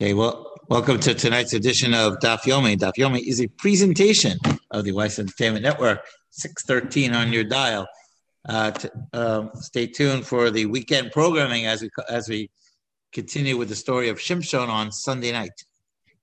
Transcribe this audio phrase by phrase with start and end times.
[0.00, 2.76] Okay, well, welcome to tonight's edition of Daf Yomi.
[2.76, 4.36] Daf Yomi is a presentation
[4.72, 7.86] of the Weiss Entertainment Network, 613 on your dial.
[8.48, 12.50] Uh, to, um, stay tuned for the weekend programming as we as we
[13.12, 15.62] continue with the story of Shimshon on Sunday night.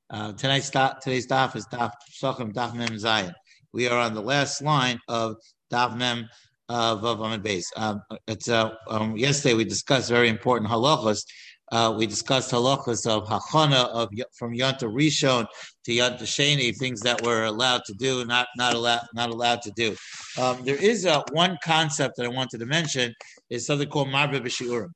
[0.10, 3.34] Uh, tonight's today's daf is Daf Shochem Daf Mem Zion.
[3.72, 5.38] We are on the last line of
[5.72, 6.28] Daf Mem
[6.68, 7.68] uh, Vav Amid Beis.
[7.78, 11.24] Um, it's uh, um, yesterday we discussed very important halachas
[11.72, 15.46] uh, we discussed halachas of hachana of from yanta rishon
[15.86, 19.72] to yanta sheni, things that were allowed to do, not not allowed not allowed to
[19.72, 19.96] do.
[20.40, 23.14] Um, there is a, one concept that I wanted to mention
[23.50, 24.90] is something called marbe b'shiurim.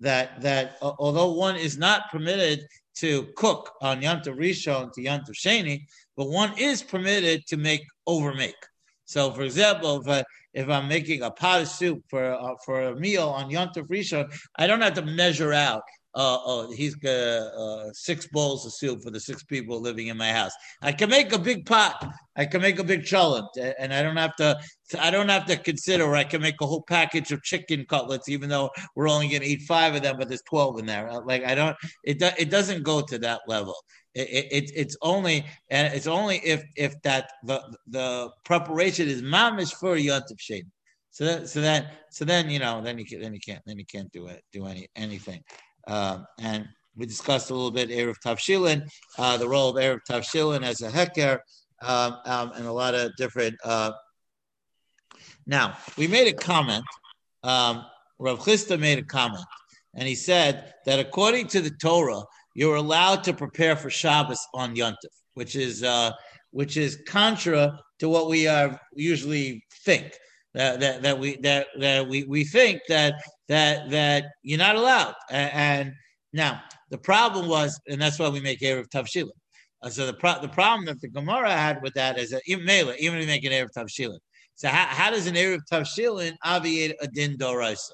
[0.00, 2.60] That that uh, although one is not permitted
[2.96, 5.82] to cook on yanta rishon to yanta sheni,
[6.16, 8.54] but one is permitted to make overmake.
[9.06, 12.82] So, for example, if, I, if I'm making a pot of soup for uh, for
[12.82, 15.82] a meal on Yontif Rishon, I don't have to measure out
[16.14, 20.16] uh, oh, he's got uh, six bowls of soup for the six people living in
[20.16, 20.52] my house.
[20.80, 22.06] I can make a big pot.
[22.36, 24.58] I can make a big cholent, and I don't have to.
[25.00, 26.14] I don't have to consider.
[26.14, 29.48] I can make a whole package of chicken cutlets, even though we're only going to
[29.48, 31.10] eat five of them, but there's twelve in there.
[31.24, 31.76] Like I don't.
[32.04, 33.74] It it doesn't go to that level.
[34.14, 39.74] It, it, it's only and it's only if if that the the preparation is mamish
[39.74, 40.66] for yontif shade.
[41.10, 43.78] So that, so that so then you know then you can, then you can't then
[43.78, 45.42] you can't do it do any anything.
[45.86, 50.62] Um, and we discussed a little bit Erev Tavshilin, uh, the role of Erev Tavshilin
[50.62, 51.40] as a heker,
[51.82, 53.56] um, um, and a lot of different.
[53.64, 53.92] Uh,
[55.46, 56.84] now, we made a comment.
[57.42, 57.84] Um,
[58.18, 59.44] Rav Chisda made a comment,
[59.94, 62.22] and he said that according to the Torah,
[62.54, 66.12] you're allowed to prepare for Shabbos on Yontif, which is uh,
[66.52, 70.12] which is contra to what we uh, usually think
[70.54, 73.14] that, that, that we that, that we, we think that
[73.48, 75.14] that that you're not allowed.
[75.30, 75.92] And,
[76.32, 79.28] now the problem was, and that's why we make Erev Tavshilin.
[79.82, 82.64] Uh, so the pro- the problem that the Gemara had with that is that even
[82.64, 84.18] Mela, even if you make an Erev Tavshilin.
[84.56, 87.92] So how, how does an Erev Tavshilin obviate a din doraisa?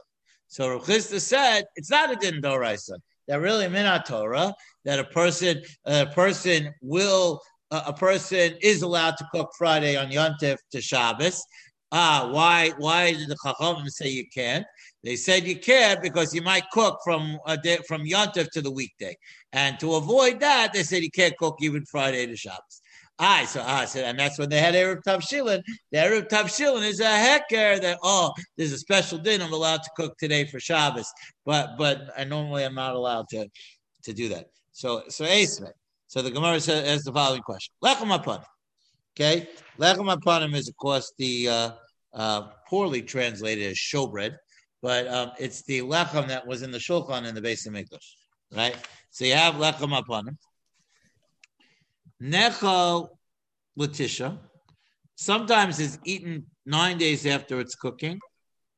[0.48, 2.97] So Rav said it's not a din doraisa.
[3.28, 4.54] That really minat Torah
[4.86, 10.56] that a person a person will a person is allowed to cook Friday on Yontif
[10.72, 11.44] to Shabbos,
[11.92, 12.70] Ah, why?
[12.78, 14.64] Why did the Chachamim say you can't?
[15.02, 18.70] They said you can't because you might cook from a day, from Yontif to the
[18.70, 19.16] weekday,
[19.52, 22.82] and to avoid that, they said you can't cook even Friday to Shabbos.
[23.18, 25.62] I so I said, and that's when they had Erev Tavshilin.
[25.92, 29.90] The Erev Tavshilin is a hecker that oh, there's a special din I'm allowed to
[29.94, 31.10] cook today for Shabbos,
[31.44, 33.46] but but I normally I'm not allowed to
[34.04, 34.46] to do that.
[34.72, 35.66] So so Esme.
[36.06, 38.42] So the Gemara says has the following question: Lechem upon.
[39.14, 41.70] Okay, lechem apanim is of course the uh,
[42.14, 44.34] uh, poorly translated as showbread,
[44.82, 48.14] but um, it's the lechem that was in the shulchan in the Beis HaMikdash,
[48.56, 48.76] right?
[49.10, 50.36] So you have lechem apanim.
[52.22, 53.08] Nechal
[53.78, 54.38] latisha.
[55.16, 58.18] Sometimes is eaten nine days after it's cooking,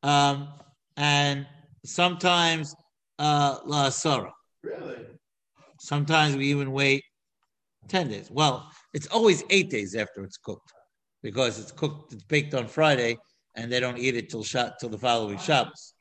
[0.03, 0.49] um,
[0.97, 1.47] and
[1.85, 2.75] sometimes
[3.19, 4.33] uh, la sara.
[4.65, 4.97] Really?
[5.79, 7.05] Sometimes we even wait
[7.89, 8.29] ten days.
[8.31, 10.73] Well, it's always eight days after it's cooked
[11.23, 13.17] because it's cooked, it's baked on Friday,
[13.55, 15.92] and they don't eat it till shot till the following Shabbos.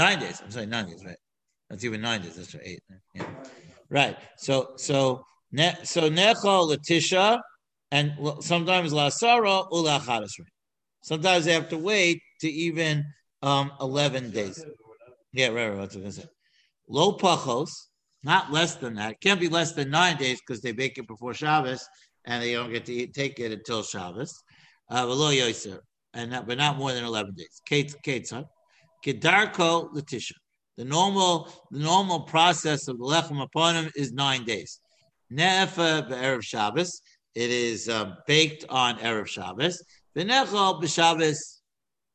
[0.00, 0.40] Nine days.
[0.42, 1.22] I'm sorry, nine days, right?
[1.68, 2.36] That's even nine days.
[2.36, 2.80] That's right, eight.
[3.14, 3.26] Yeah.
[3.90, 4.16] Right.
[4.38, 5.22] So so
[5.52, 7.38] ne, so necha latisha,
[7.90, 10.00] and sometimes lasara ula
[11.02, 13.04] Sometimes they have to wait to even
[13.42, 14.64] um, eleven days.
[15.34, 15.68] Yeah, right.
[15.68, 16.24] right that's what I say.
[16.88, 17.68] Low pachos,
[18.24, 19.12] not less than that.
[19.12, 21.86] It can't be less than nine days because they bake it before Shabbos
[22.24, 24.32] and they don't get to eat, take it until Shabbos.
[24.90, 25.04] Uh,
[26.14, 27.60] and but not more than eleven days.
[27.66, 28.46] Kate, Ketzar,
[29.04, 30.36] Kedarko Letitia.
[30.76, 34.80] The normal, the normal process of the lechem him is nine days.
[35.30, 37.02] Ne'efa be'erev Shabbos.
[37.34, 39.82] It is um, baked on erev Shabbos.
[40.16, 41.60] V'nechal b'Shabbos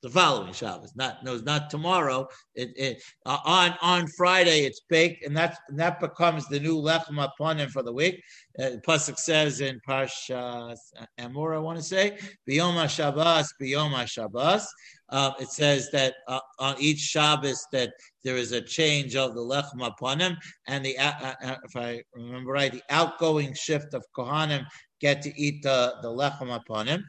[0.06, 0.96] the following Shabbos.
[0.96, 2.28] Not no, not tomorrow.
[2.54, 7.24] It, it uh, on on Friday it's baked, and that that becomes the new lechem
[7.24, 8.22] upon for the week.
[8.60, 10.76] Uh, Pasuk says in Parsha
[11.18, 14.68] Amor, I want to say, Biyom Shabbos, Biyom Shabbos.
[15.10, 17.94] Uh, it says that uh, on each Shabbos that
[18.24, 20.36] there is a change of the lechem upon him,
[20.68, 24.66] and the uh, uh, if I remember right, the outgoing shift of Kohanim
[25.00, 27.06] get to eat the the lechem upon him.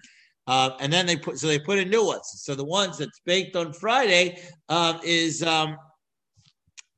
[0.47, 2.31] Uh, and then they put so they put in new ones.
[2.37, 5.77] So the ones that's baked on Friday um, is um,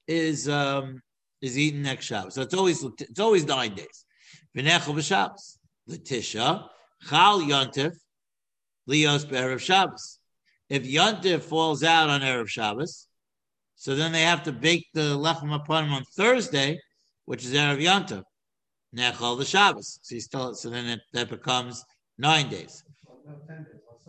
[0.07, 1.01] is um,
[1.41, 2.35] is eaten next Shabbos.
[2.35, 4.05] So it's always it's always nine days.
[4.57, 6.65] V'nechel b'Shabbos, Letitia,
[7.09, 7.95] Chal Yontif,
[8.89, 10.19] Lios be'erev Shabbos.
[10.69, 13.09] If Yontif falls out on erev Shabbos,
[13.75, 16.79] so then they have to bake the lechem upon on Thursday,
[17.25, 18.23] which is erev Yontif.
[18.95, 19.99] Nechal the Shabbos.
[20.03, 21.85] So, still, so then it, that becomes
[22.17, 22.83] nine days.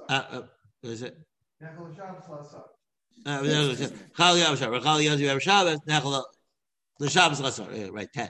[0.08, 0.42] Uh, uh,
[0.84, 1.18] is it?
[1.62, 2.56] Nechal Shabbos
[3.26, 6.24] Uh, Shabbos, Chal Yom Shabbos, Nechal
[7.00, 7.92] the Shabbos Lasar.
[7.92, 8.30] Right, ten.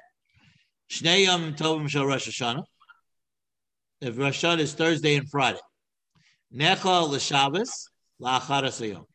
[0.92, 2.64] Shnei Yom Tovim Shal Rosh Hashanah.
[4.02, 5.60] If Rosh Hashanah is Thursday and Friday.
[6.54, 7.89] Nechal the Shabbos,
[8.22, 9.06] La'achar Asayom.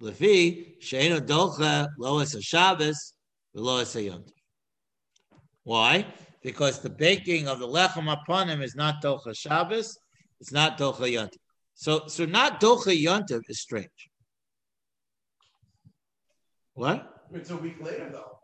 [0.00, 3.14] Lefi, Sheino Dolcha, Lois Shabbos,
[3.54, 4.24] Lois Yom.
[5.64, 6.06] Why?
[6.42, 9.98] Because the baking of the lechem upon him is not Dolcha Shabbos,
[10.40, 11.38] it's not Dolcha Yontif.
[11.74, 13.88] So, so not Dolcha Yontif is strange.
[16.74, 17.24] What?
[17.34, 18.38] It's a week later, though.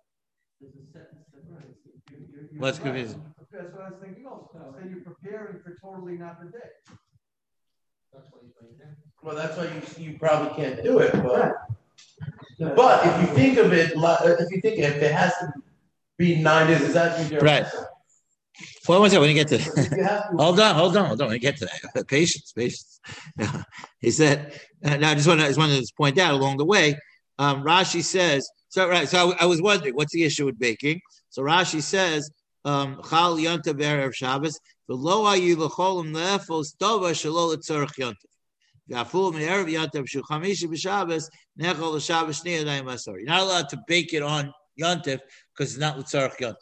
[2.56, 3.22] What's confusing?
[3.52, 4.74] That's what I was thinking also.
[4.76, 6.58] Then you're preparing for totally not the day.
[9.24, 11.54] Well, that's why you, you probably can't do it, but.
[12.58, 15.52] But if you think of it, li- if you think if it has to
[16.18, 17.66] be nine days, is that your Right.
[18.86, 21.28] Well, one second, when you get to You to- hold on, hold on, hold on.
[21.28, 23.00] When you get to that, patience, patience.
[24.00, 25.10] he said, now?
[25.10, 26.96] I just want to, just wanted to point out along the way.
[27.38, 29.08] Um, Rashi says, so right.
[29.08, 31.00] So I, I was wondering, what's the issue with baking?
[31.30, 32.30] So Rashi says,
[32.64, 38.33] um, Chal Yontav erev Shabbos, v'lo ayu l'cholim le'efos tova shelo letzorach Yontav.
[38.86, 39.10] You're not
[43.40, 45.20] allowed to bake it on Yontav
[45.56, 46.56] because it's not letzorach Yontav.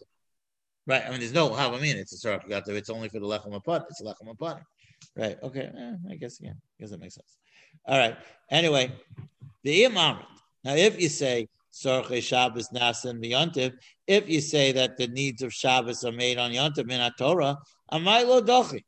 [0.87, 1.03] Right.
[1.07, 1.97] I mean, there's no Havamina.
[1.97, 2.71] It's a Sarach Yontav.
[2.71, 3.85] It's only for the Lechem Apad.
[3.91, 4.61] It's a Lechem Apad.
[5.17, 5.37] Right.
[5.43, 5.71] Okay.
[5.77, 6.51] Eh, I guess, yeah.
[6.51, 7.37] I guess that makes sense.
[7.87, 8.17] All right.
[8.51, 8.93] Anyway,
[9.63, 10.19] the Imam.
[10.65, 13.75] Now, if you say Sarche Shabbos Nasan Yontiv,
[14.07, 17.59] if you say that the needs of Shabbos are made on Yontiv in Torah,
[17.93, 18.85] Amai lo dochi.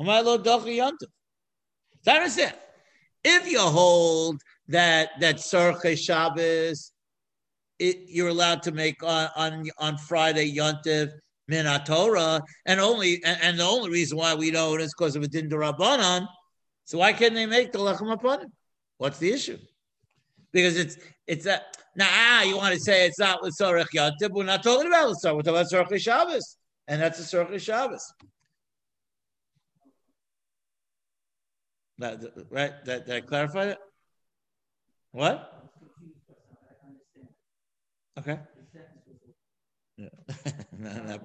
[0.00, 1.08] Amai lo dochi Yontiv.
[2.04, 2.58] That is it.
[3.24, 6.92] If you hold that that Sarche Shabbos,
[7.78, 11.10] it, you're allowed to make on on, on Friday Yontiv
[11.48, 15.16] min Torah, and only and, and the only reason why we know it is because
[15.16, 16.26] of a din Rabbanan.
[16.84, 18.52] So why can't they make the lechem upon?
[18.98, 19.58] What's the issue?
[20.52, 21.60] Because it's it's a
[21.96, 24.30] now ah, you want to say it's not with Sorech Yontif.
[24.30, 25.36] We're not talking about L'Sorech.
[25.36, 26.56] We're talking about Sorech Shabbos,
[26.88, 28.04] and that's a Sorech Shabbos.
[31.98, 32.20] That,
[32.50, 32.72] right?
[32.84, 33.78] That that clarified it.
[35.12, 35.70] What?
[38.18, 38.38] Okay.
[39.96, 40.08] Yeah.
[40.78, 41.18] No, no.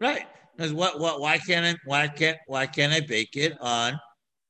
[0.00, 0.26] Right.
[0.56, 4.00] Because what what why can't I why can't why can't I bake it on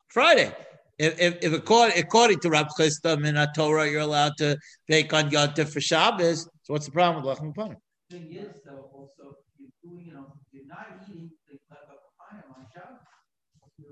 [0.09, 0.55] Friday?
[0.99, 4.57] If if, if according, according to Rab Chisda in Torah, you're allowed to
[4.87, 6.49] bake on Yom Tov for Shabbos.
[6.63, 7.77] So what's the problem with Lechem Panim?
[8.11, 12.67] Thing is, though, also, you're doing you know, you're not eating the lever Chaim on
[12.75, 12.99] Shabbos.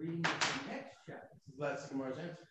[0.00, 0.29] It the
[0.71, 1.59] next Shabbos.
[1.59, 2.49] That's Gemara's answer.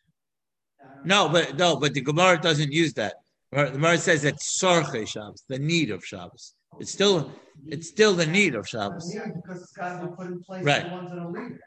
[1.04, 3.16] No, but no, but the Gemara doesn't use that.
[3.52, 6.54] The Gemara says that Sorche Shabbos, the need of Shabbos.
[6.80, 7.32] It's still
[7.66, 9.14] it's still the need of Shabbos.
[9.14, 10.84] Because it's got to be put in place Right.
[10.84, 11.60] the ones that are leaving.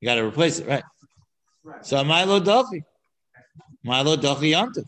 [0.00, 0.84] You got to replace it, right?
[1.64, 1.84] Right.
[1.84, 2.82] So Milo Dochi.
[3.84, 4.86] Milo Dochi Yontif.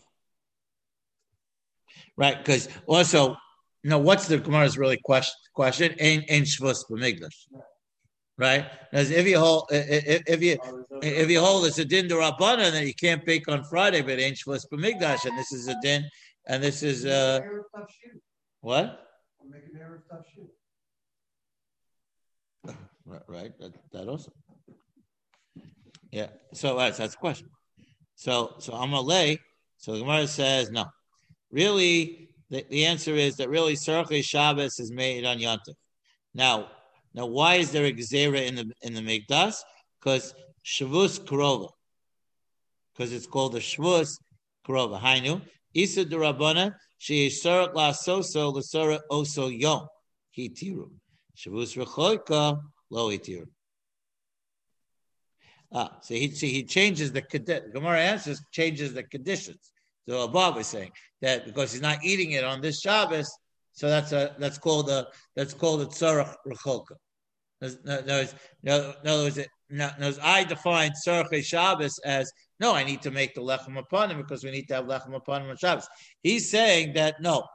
[2.15, 3.35] Right, because also,
[3.83, 5.33] no, what's the Gemara's really question?
[5.55, 7.63] Question ain't ain't Shvus b'migdash, right?
[8.37, 10.57] Because if you hold if, if you
[11.01, 14.37] if you hold it's a din derabbanan, then you can't bake on Friday, but ain't
[14.37, 16.03] Shvus b'migdash, and this is a din,
[16.47, 18.19] and this is uh Erev tough shoe.
[18.61, 19.07] what?
[19.39, 20.49] We'll make an Erev tough shoe.
[23.05, 23.59] Right, right.
[23.59, 24.31] That, that also.
[26.11, 26.27] Yeah.
[26.53, 27.49] So that's that's the question.
[28.15, 29.39] So so Amalei.
[29.77, 30.85] So the Gemara says no.
[31.51, 35.75] Really, the, the answer is that really Sarche Shabbos is made on Yontif.
[36.33, 36.69] Now,
[37.13, 39.55] now why is there a Gezerah in the in the Mikdash?
[39.99, 40.33] Because
[40.65, 41.69] Shvus Krova.
[42.93, 44.17] Because it's called the Shvus
[44.67, 44.99] Krova.
[44.99, 45.41] Hainu
[45.73, 49.87] Isa Durabana she Sarat La Soso Lasara Oso Yom
[50.37, 50.89] Hitiru.
[51.37, 53.47] Shvus Rechoika Lo Hitiru.
[55.75, 57.21] Ah, so he see he changes the
[57.73, 59.71] Gemara answers changes the conditions.
[60.07, 60.91] So above is saying
[61.21, 63.31] that because he's not eating it on this Shabbos,
[63.71, 66.95] so that's a that's called a that's called a tzarach recholka.
[67.63, 68.25] No, no, no,
[68.63, 72.29] no, no, is it, no, no, I define tzarach Shabbos as
[72.59, 75.15] no, I need to make the lechem upon him because we need to have lechem
[75.15, 75.87] upon him on Shabbos.
[76.21, 77.45] He's saying that no,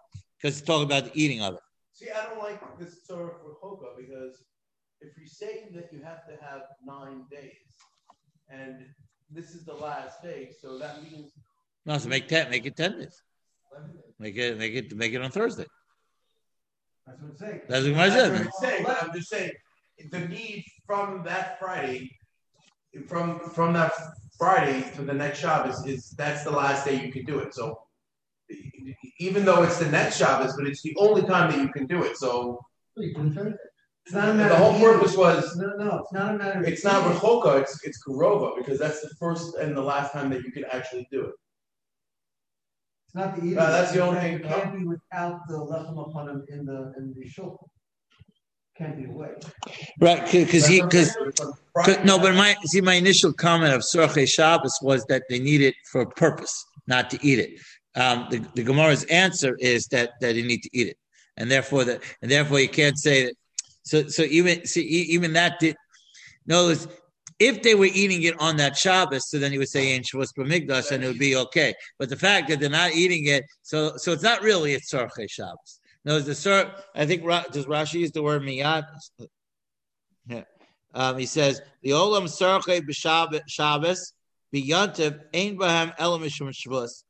[0.40, 1.60] because he's talking about the eating of it.
[1.92, 4.42] See, I don't like this Torah for Hoka because
[5.02, 7.52] if you say that you have to have nine days,
[8.48, 8.86] and
[9.30, 11.32] this is the last day, so that means
[11.84, 13.22] No, so make ten, make it ten days.
[14.18, 15.66] Make it, make it, make it on Thursday.
[17.06, 17.60] That's what it's saying.
[17.68, 18.30] That's what Gemara That's says.
[18.30, 19.52] what it's saying, I'm just saying
[20.10, 22.10] the need from that Friday,
[23.06, 23.92] from from that
[24.38, 27.54] Friday to the next Shabbos is that's the last day you can do it.
[27.54, 27.80] So
[29.18, 32.02] even though it's the next Shabbos, but it's the only time that you can do
[32.04, 32.16] it.
[32.16, 32.60] So
[32.96, 34.48] It's not a matter.
[34.50, 36.60] the whole of purpose was No, no, it's not a matter.
[36.60, 37.18] of it's not eating.
[37.18, 40.64] Rechoka, it's it's Kurova because that's the first and the last time that you can
[40.72, 41.34] actually do it.
[43.06, 43.58] It's not the eating.
[43.58, 46.92] Uh, that's the only thing- It can't be without the lechem upon him in the,
[46.98, 47.70] in the shul.
[48.78, 49.30] Can't be away.
[50.00, 52.06] Right, because he because That's what I'm saying.
[52.06, 55.74] no, but my see my initial comment of Sorche Shabbos was that they need it
[55.90, 57.60] for a purpose, not to eat it.
[58.00, 60.96] Um, the, the Gemara's answer is that that you need to eat it,
[61.36, 63.34] and therefore that and therefore you can't say that.
[63.82, 65.74] So so even see even that did.
[66.46, 66.72] No,
[67.40, 70.28] if they were eating it on that Shabbos, so then he would say in Shvus
[70.36, 71.74] B'Migdash, and it would be okay.
[71.98, 75.28] But the fact that they're not eating it, so so it's not really a Tzorche
[75.28, 75.77] Shabbos.
[76.04, 78.86] No, the Sir, I think does Rashi use the word miyad?
[80.26, 80.44] Yeah.
[80.94, 84.12] Um, he says the olam Tzorche b'Shabbos
[84.54, 87.02] b'Yantiv ein bahem elam mishum Shvus.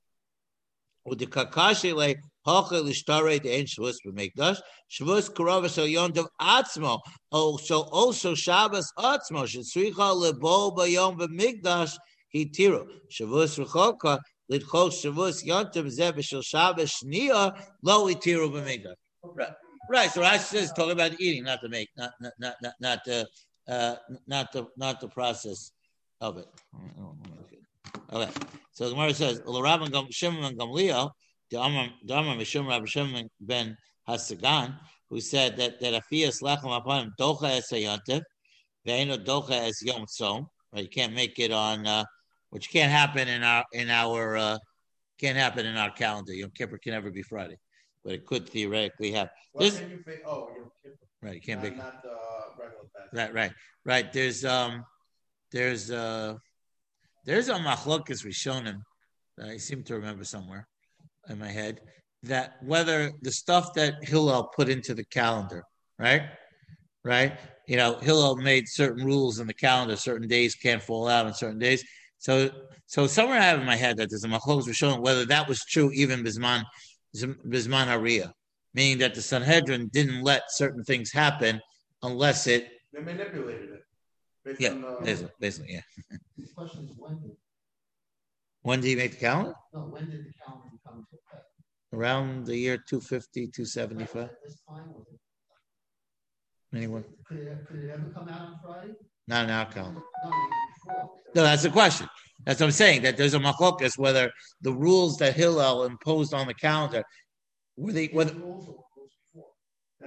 [1.06, 2.14] Udikakashi le
[2.46, 4.58] hoche l'shtare de ein Shvus b'Mikdash.
[4.90, 7.00] Shvus karava shel Yantiv atzmo.
[7.30, 11.96] Oh, so also Shabbos atzmo shetzricha lebo bayom b'Mikdash
[12.34, 12.86] hitiru.
[13.12, 14.18] Shvus rechoka
[14.50, 18.94] lidchol Shvus Yantiv zeh Shabbos shnia lo hitiru b'Mikdash.
[19.22, 19.52] Right.
[19.90, 20.10] Right.
[20.10, 23.26] So Rashi says talking about eating, not the make, not not not not, the
[23.66, 25.72] uh, not the not the process
[26.20, 26.46] of it.
[28.12, 28.30] Okay.
[28.72, 31.10] So the Gemara says, "L'Rabban Shimon Gamliel,
[31.50, 33.76] the Amar Mishum Rabbi Shimon ben
[34.06, 34.78] Hasagan,
[35.08, 38.22] who said that that afias lechem upon docha es hayantiv,
[38.86, 40.46] ve'eno docha es yom tzom.
[40.72, 42.04] Right, you can't make it on, uh,
[42.50, 44.58] which can't happen in our in our uh,
[45.18, 46.32] can't happen in our calendar.
[46.32, 47.56] Yom Kippur can never be Friday,
[48.04, 49.32] but it could theoretically happen.
[49.52, 51.94] Why This- can't you fa- oh, Yom Kippur, Right, you can't not, make not
[52.58, 52.84] regular.
[53.12, 53.52] Right, right,
[53.84, 54.12] right.
[54.12, 54.84] There's um,
[55.50, 56.34] there's uh,
[57.24, 58.80] there's a machlokas rishonim
[59.36, 60.66] that I seem to remember somewhere
[61.28, 61.80] in my head
[62.24, 65.62] that whether the stuff that Hillel put into the calendar,
[65.98, 66.22] right,
[67.04, 69.96] right, you know, Hillel made certain rules in the calendar.
[69.96, 71.84] Certain days can't fall out on certain days.
[72.18, 72.50] So,
[72.86, 75.64] so somewhere I have in my head that there's a machlokas rishonim whether that was
[75.64, 76.62] true even bisman
[77.16, 78.32] bisman Ariya,
[78.74, 81.60] meaning that the Sanhedrin didn't let certain things happen
[82.02, 83.82] unless it They manipulated it.
[84.44, 85.80] Based Yeah, on, uh, basically, basically, yeah.
[86.36, 87.36] The question is, when did,
[88.62, 89.54] When did he make the calendar?
[89.74, 91.44] no, when did the calendar come into effect?
[91.92, 94.22] Around the year 250, 275?
[94.24, 97.04] At this time, was it, Anyone?
[97.26, 98.94] could it, could it ever come out on Friday?
[99.28, 100.02] Not an outcome.
[101.34, 102.08] No, that's the question.
[102.44, 103.02] That's what I'm saying.
[103.02, 104.32] That there's a machlokas whether
[104.62, 107.04] the rules that Hillel imposed on the calendar
[107.76, 108.26] were they were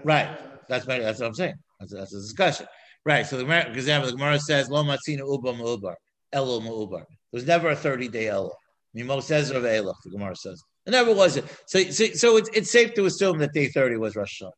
[0.04, 0.30] Right.
[0.68, 1.54] that's right, that's what I'm saying.
[1.80, 2.66] That's that's a discussion.
[3.06, 3.26] Right.
[3.26, 5.96] So the example, the Gemara says Lo Matzina Uba Ma'ubar,
[6.34, 7.06] Elo Ma'ubar.
[7.06, 8.52] There was never a 30-day Elo.
[8.96, 10.62] Mimos Ezra Ve'elach, the Gemara says.
[10.86, 11.46] It never was it.
[11.68, 14.52] So, so, so it's, it's safe to assume that day 30 was Rosh Hashanah.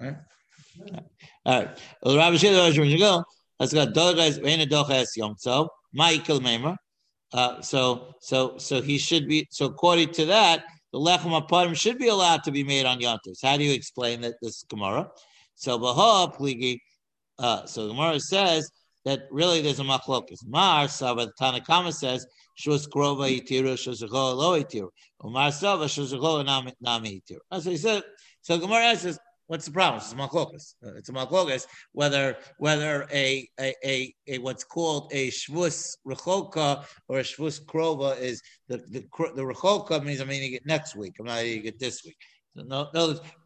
[0.00, 0.16] Right?
[1.44, 1.78] All right.
[2.02, 2.36] Well, Rabbi
[3.60, 3.86] Rosh Hashanah, let's go.
[3.86, 6.76] Dogas Ve'ena Doches Yom Tov, Ma'ikil Meimer.
[7.32, 9.46] Uh, so, so, so he should be.
[9.50, 13.38] So, according to that, the lechem apanim should be allowed to be made on yontos.
[13.42, 15.08] How do you explain that this Gemara?
[15.54, 16.78] So, baha pligi.
[17.38, 18.70] Uh, so Gemara says
[19.04, 20.46] that really there's a machlokas.
[20.46, 22.26] Mar Sava the Tanakama says
[22.60, 24.88] shvus krova itiru shvus lo itiru.
[25.24, 26.12] Umar Sava shvus
[26.80, 27.38] nami itiru.
[27.48, 28.02] What he said.
[28.42, 29.18] So Gemara says,
[29.50, 30.00] what's the problem?
[30.00, 30.64] It's a machlokas.
[30.84, 32.92] Uh, It's a machlokas whether whether
[33.24, 38.36] a a, a, a what's called a shvus rechoka or a shvus krova is
[38.68, 39.00] the the
[39.38, 41.14] the rechoka means I'm eating it next week.
[41.18, 42.16] I'm not eating it this week.
[42.56, 43.02] So no, no,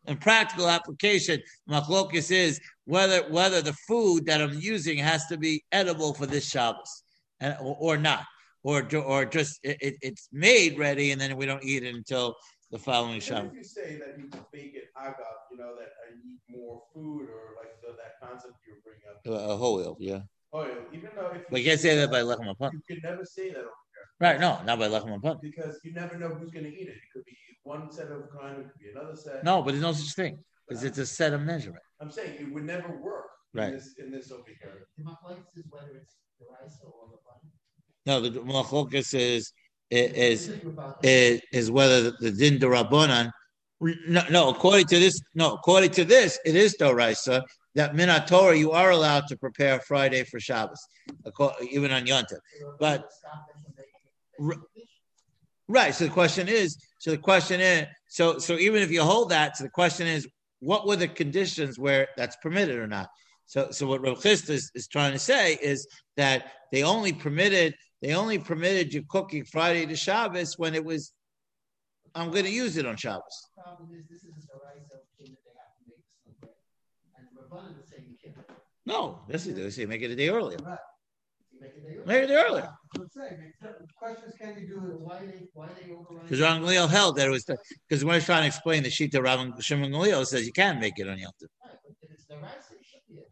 [0.06, 1.36] in practical application,
[1.70, 6.46] machlokas is whether whether the food that I'm using has to be edible for this
[6.52, 6.92] Shabbos,
[7.40, 8.24] and, or, or not,
[8.62, 8.76] or
[9.12, 12.26] or just it, it- it's made ready and then we don't eat it until
[12.70, 13.50] the following What Shabbos.
[13.52, 17.28] if you say that you bake it agav, you know, that I eat more food
[17.28, 19.20] or like the, that concept you bring up?
[19.26, 20.20] Uh, whole oil, yeah.
[20.52, 22.70] Oh, yeah, even though if We can't say that by lechem apun.
[22.72, 23.70] You can never say that over
[24.20, 24.38] Right?
[24.40, 25.40] No, not by lechem apun.
[25.40, 26.96] because you never know who's going to eat it.
[27.04, 29.42] It could be one set of kind, it could be another set.
[29.42, 31.82] No, but there's no such thing because it's a set of measurement.
[32.00, 33.68] I'm saying it would never work Right.
[33.68, 34.86] in this in this over here.
[34.98, 37.40] The machlokas is whether it's the rice or the bun.
[38.06, 39.52] No, the machlokas is
[39.90, 40.50] is
[41.02, 43.30] is, is whether the, the din derabanan.
[44.08, 47.42] No, no, according to this, no, according to this, it is doraisa
[47.74, 50.80] that minat Torah you are allowed to prepare Friday for Shabbos,
[51.70, 52.38] even on Yontif.
[52.78, 53.08] but-.
[55.66, 55.94] Right.
[55.94, 59.56] So the question is, so the question is, so so even if you hold that,
[59.56, 60.28] so the question is,
[60.60, 63.08] what were the conditions where that's permitted or not?
[63.46, 65.86] So so what Rav is, is trying to say is
[66.16, 71.12] that they only permitted they only permitted you cooking Friday to Shabbos when it was
[72.14, 73.48] I'm going to use it on Shabbos.
[73.56, 76.54] Problem is, this is a derisa thing that they have to make this one day.
[77.18, 78.36] And Rabbanan is saying you can't.
[78.38, 78.56] it.
[78.86, 79.64] No, yes, they do.
[79.64, 80.58] They say make it a day earlier.
[80.64, 80.78] Right.
[81.60, 82.06] Make it day early.
[82.06, 82.70] Make it a day earlier.
[82.98, 85.00] Let's say, the question is, can you do it?
[85.00, 85.90] Why they, why they?
[86.22, 88.90] Because Ram Gamliel held that it was because when I was trying to explain the
[88.90, 91.48] sheet to Ram Shimon Gamliel says you can't make it on Yom Tov.
[91.64, 93.30] Right, but if it's derisa, it should be it.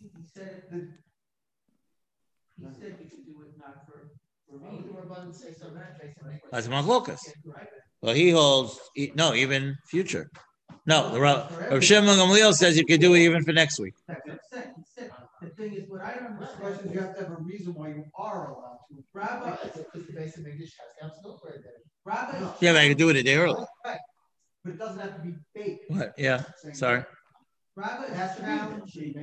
[0.00, 0.88] He said, The-
[2.58, 3.86] he said you could do it not
[4.50, 4.94] for, for Why would the me.
[5.00, 5.66] Rabbanan say so?
[5.70, 7.18] That makes it make- That's Machlokas.
[7.44, 7.66] Right?
[8.02, 10.30] Well, he holds e- no even future.
[10.86, 13.94] No, the Rav Rav Shimon Gamliel says you could do it even for next week.
[14.06, 14.72] That's what I'm saying.
[14.76, 15.10] He said,
[15.42, 17.74] the thing is, what I don't The question is, you have to have a reason
[17.74, 19.04] why you are allowed to.
[19.12, 21.70] Rabbi, because the basic English has to have snowboard day.
[22.04, 22.52] Rabbi.
[22.60, 23.62] Yeah, but I could do it a day early.
[23.84, 23.98] Right.
[24.64, 25.84] But it doesn't have to be baked.
[25.90, 26.14] What?
[26.16, 26.42] Yeah.
[26.72, 27.04] Sorry.
[27.76, 29.14] Rabbi has to be.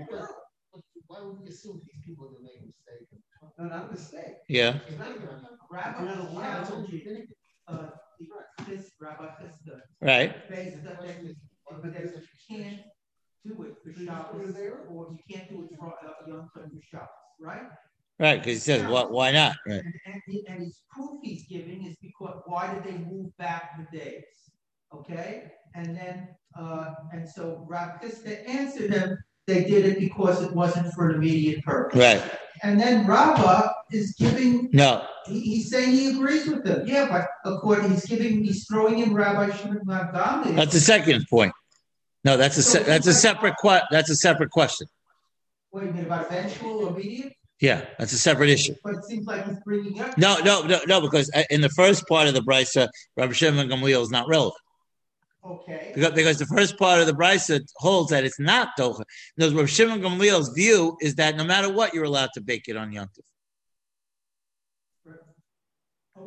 [1.08, 3.08] Why would we assume these people are gonna make a mistake?
[3.12, 3.17] No,
[3.58, 4.36] not a mistake.
[4.50, 4.80] Yeah.
[4.88, 6.72] It's not even on- Rabbi You're not allowed to.
[6.72, 7.28] challenging,
[7.68, 7.90] uh,
[8.68, 10.48] this Rabbi Chisda, Right.
[10.50, 11.36] based that, that,
[11.70, 12.80] but that you can't
[13.46, 14.56] do it for Shabbos,
[14.90, 17.10] or you can't do it for, uh, Yom Tov for Shabbos,
[17.42, 17.64] right?
[18.20, 18.40] Right.
[18.40, 19.12] Because he says what?
[19.12, 19.56] Why not?
[19.68, 19.84] Right.
[19.84, 23.98] And, and, and his proof he's giving is because, why did they move back the
[23.98, 24.24] days?
[24.94, 30.54] Okay, and then, uh, and so Rav Chisda answered him, they did it because it
[30.56, 32.00] wasn't for an immediate purpose.
[32.00, 32.24] Right.
[32.64, 35.06] And then Rabbah is giving, No.
[35.28, 39.14] he, he's saying he agrees with them, yeah, but according, he's giving, he's throwing in
[39.14, 40.56] Rabbi Shimon Gamliel.
[40.56, 41.54] That's the second point.
[42.24, 44.88] No, that's a se- that's a separate que- that's a separate question.
[45.70, 47.34] What do you mean about eventual immediate?
[47.62, 48.74] Yeah, that's a separate issue.
[48.84, 50.18] But it seems like he's bringing up.
[50.18, 53.70] No, no, no, no, because uh, in the first part of the brisa, Rabbi Shimon
[53.70, 54.56] Gamliel is not relevant
[55.48, 55.92] Okay.
[55.94, 59.04] because, because the first part of the brisa holds that it's not docha.
[59.36, 62.75] Because Rabbi Shimon Gamliel's view is that no matter what, you're allowed to bake it
[62.75, 63.24] on Yom Tov.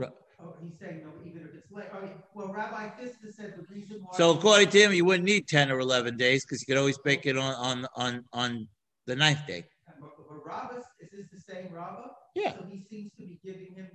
[0.01, 0.05] Oh,
[0.41, 2.13] oh, he's saying, no, even if it's late, oh, yeah.
[2.33, 4.17] well, Rabbi Chisda said the reason why.
[4.17, 6.99] So according to him, you wouldn't need ten or eleven days because you could always
[6.99, 8.69] bake it on on on on
[9.07, 9.65] the ninth day.
[10.01, 12.11] But but is this the same Rabbah?
[12.37, 12.53] Yeah.
[12.53, 13.89] So he seems to be giving him.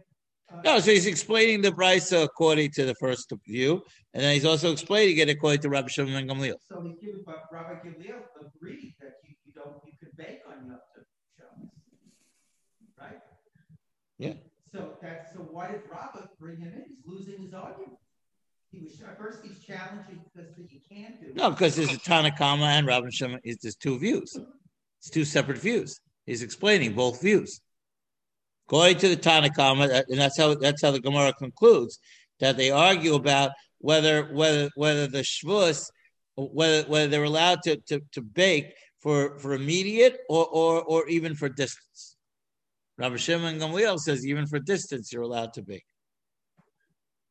[0.63, 4.71] No, so he's explaining the brisa according to the first view, and then he's also
[4.71, 6.55] explaining it according to Rabbi Shimon Gamliel.
[6.69, 10.67] So he's giving, but Rabbi Gamliel agreed that you, you don't, you can bake on
[10.67, 10.79] Yom
[11.37, 11.69] Shabbos.
[12.99, 13.19] Right?
[14.19, 14.33] Yeah.
[14.71, 16.83] So that's, so why did Rabbi bring him in?
[16.87, 17.97] He's losing his argument.
[18.71, 21.33] He was, at first he's challenging because that you can't do.
[21.33, 23.39] No, because there's a Tanakama and Rabbi Shimon.
[23.43, 24.35] It's there's two views.
[24.99, 25.99] It's two separate views.
[26.25, 27.61] He's explaining both views.
[28.67, 31.99] According to the Tanakama, that- and that's how that's how the Gemara concludes
[32.39, 35.89] that they argue about whether whether whether the shvus
[36.35, 41.35] whether whether they're allowed to to, to bake for for immediate or or or even
[41.35, 42.15] for distance.
[42.97, 45.85] Rabbi Shimon Gamliel says even for distance you're allowed to bake.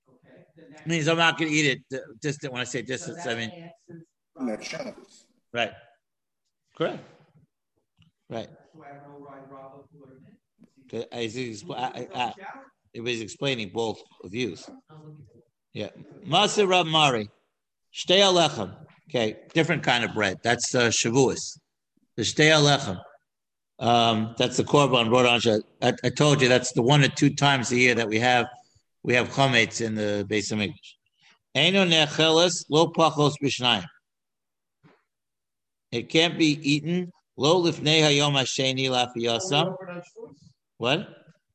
[0.08, 0.44] Okay.
[0.70, 2.52] that- means I'm not going to eat it uh, distant.
[2.52, 4.04] When I say distance, that I mean answers
[4.38, 5.24] Next Shabbos.
[5.52, 5.72] right.
[6.76, 6.98] Correct.
[8.28, 8.48] Right.
[10.92, 12.34] I-
[12.94, 14.68] It was explaining both views.
[15.72, 15.88] Yeah.
[16.26, 17.28] Masa Rab Mari.
[17.94, 18.74] Shtei Alechem.
[19.08, 20.38] Okay, different kind of bread.
[20.42, 21.58] That's uh, Shavuos.
[22.16, 23.00] The Shtei Alechem.
[23.78, 25.62] Um, that's the korban brought on.
[25.82, 28.46] I, I told you that's the one or two times a year that we have
[29.02, 30.96] we have chametz in the base of English.
[31.56, 33.84] Eino necheles lo pachos b'shnayim.
[35.90, 39.74] It can't be eaten lo lifnei hayom hasheni lafiyasam.
[40.82, 41.06] What?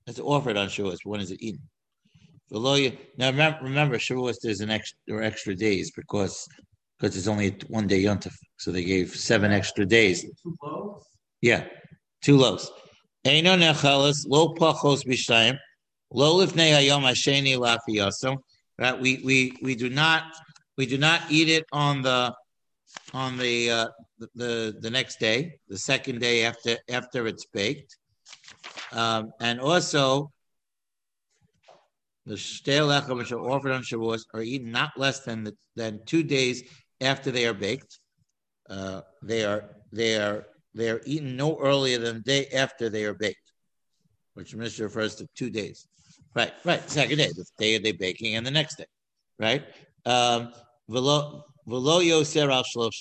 [0.06, 1.00] It's offered on Shavuos.
[1.04, 1.60] When is it eaten?
[2.50, 6.48] Now remember, remember Shavuos there's an extra or extra days because
[6.98, 10.22] because it's only one day yontif, so they gave seven extra days.
[10.42, 11.06] Two loaves.
[11.42, 11.66] Yeah,
[12.22, 12.72] two loaves.
[13.26, 15.58] Eino nechalas lo pachos b'shtayim
[16.14, 18.38] lo lifnei hayom hasheni lafiyasam.
[18.80, 18.98] Right?
[18.98, 20.24] We we we do not
[20.78, 22.34] we do not eat it on the
[23.14, 23.88] on the uh,
[24.20, 27.98] the- the the next day, the second day after after it's baked.
[28.92, 30.32] Um, and also,
[32.26, 36.02] the shtei lechem which are offered on Shavuos are eaten not less than the, than
[36.06, 36.64] two days
[37.02, 38.00] after they are baked.
[38.70, 43.06] Uh, they are they are they are eaten no earlier than the day after they
[43.06, 43.54] are baked,
[44.34, 45.88] which Mishnah refers to two days.
[46.36, 46.88] Right, right.
[46.90, 48.86] Second day, the day of the baking, and the next day,
[49.40, 49.64] right?
[50.06, 50.54] Um,
[50.90, 52.92] velo yoser al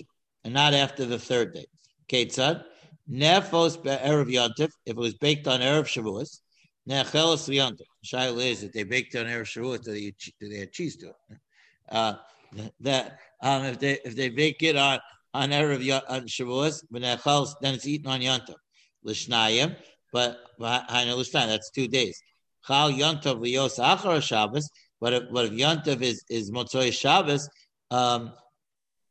[0.44, 1.66] and not after the third day.
[2.08, 2.64] Ketzad
[3.10, 4.70] nefos be'erev yontif.
[4.84, 6.40] If it was baked on erev Shavuos,
[6.88, 7.86] nechelos liyontif.
[8.04, 11.08] Shaila is that they baked on erev Shavuos, do they, do they add cheese to
[11.08, 11.14] it?
[11.88, 12.14] Uh,
[12.80, 14.98] that um, if they if they bake it on
[15.34, 18.54] on erev on Shavuos, nechelos, then it's eaten on yontif.
[19.06, 19.76] Lishnayim,
[20.12, 21.48] but I know Lishnayim.
[21.48, 22.20] That's two days.
[22.66, 24.68] Chal yontif liyos achar Shabbos.
[25.00, 27.48] But if, but if Yontav is is Motzoi Shabbos,
[27.90, 28.32] um,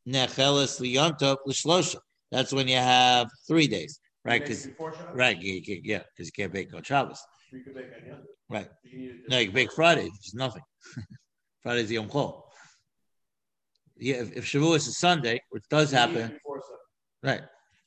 [0.07, 1.99] Necheles liyontav l'shlosha.
[2.31, 4.41] That's when you have three days, right?
[4.41, 4.67] Because
[5.13, 7.19] right, you, you, yeah, because you can't bake on Shabbos,
[7.51, 8.17] You on Yom
[8.49, 8.67] right?
[8.83, 10.63] You No, you can bake Friday, which is nothing.
[11.63, 12.41] Friday's Yom Chol.
[13.97, 16.39] Yeah, if, if Shavuos is Sunday, which does You need it happen,
[17.23, 17.41] right?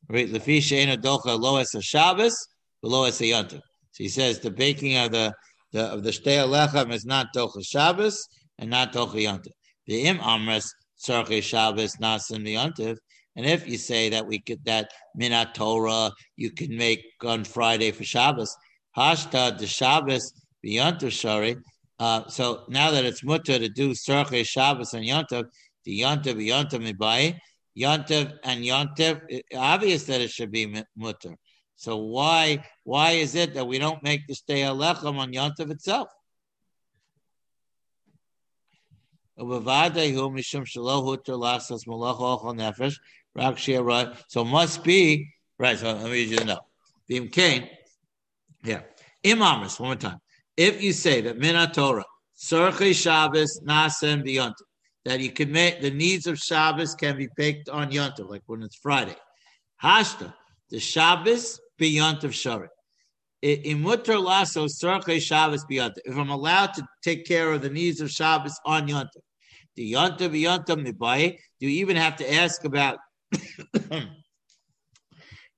[0.09, 2.35] Right, lefi she'ena docha lo es Shabbos,
[2.83, 3.61] lo es Yontav.
[3.92, 5.35] So he says the baking of the
[5.72, 8.27] the of the shtei alechem is not docha Shabbos
[8.59, 9.53] and not docha Yontav.
[9.87, 10.72] The im amres
[11.05, 12.96] tzarche Shabbos nasim Yontav.
[13.38, 17.92] And if you say that we could that minat Torah you can make on Friday
[17.92, 18.55] for Shabbos,
[18.96, 20.33] hashta the Shabbos
[20.66, 21.57] b'yontav shari.
[22.01, 25.44] Uh, so now that it's mutter to do tzarche Shabbos and Yontav,
[25.85, 27.38] the Yontav b'yontav mibai.
[27.79, 29.20] Yontev and Yontev,
[29.55, 31.37] obvious that it should be mu- mutter.
[31.77, 36.09] So why why is it that we don't make the stay alechem on Yontev itself?
[43.38, 45.79] Mishum shelo huter lasas malach ochel nefesh, rak shia ra- So must be right.
[45.79, 46.59] So let me the note.
[47.09, 47.68] Bim kain,
[48.64, 48.83] yeah.
[49.24, 50.18] Imamris, one more time.
[50.57, 54.55] If you say that minat Torah, Surchei Shabbos, Nasem, Beyontiv,
[55.05, 58.62] that you can make the needs of Shabbos can be baked on Yontiv, like when
[58.62, 59.16] it's Friday.
[59.83, 60.33] Hashta,
[60.70, 62.68] the Shabbos be Yontiv Shari.
[63.42, 68.01] In Mutter Lasso, Surchei Shabbos be If I'm allowed to take care of the needs
[68.01, 69.22] of Shabbos on Yontiv,
[69.77, 72.98] the Yontiv be Yontiv Mibai, do you even have to ask about